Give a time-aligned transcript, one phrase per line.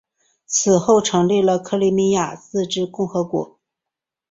[0.47, 3.59] 随后成立了克里米亚自治共和国。